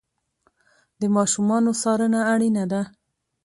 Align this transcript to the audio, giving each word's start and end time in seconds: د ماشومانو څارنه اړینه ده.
د 0.99 1.01
ماشومانو 1.15 1.71
څارنه 1.81 2.19
اړینه 2.33 2.63
ده. 2.71 2.81